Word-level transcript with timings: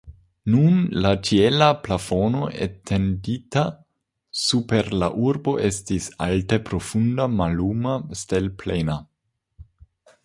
Nun 0.51 0.77
la 1.05 1.09
ĉiela 1.27 1.67
plafono 1.87 2.47
etendita 2.67 3.65
super 4.45 4.91
la 5.03 5.11
urbo 5.27 5.55
estis 5.69 6.09
alte 6.29 6.61
profunda, 6.71 7.29
malluma, 7.43 7.97
stelplena. 8.25 8.99